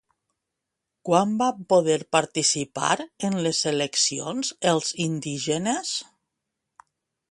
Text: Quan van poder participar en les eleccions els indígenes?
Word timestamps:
Quan 1.09 1.35
van 1.41 1.59
poder 1.73 1.99
participar 2.17 2.91
en 3.31 3.39
les 3.49 3.63
eleccions 3.75 4.53
els 4.75 4.93
indígenes? 5.11 5.97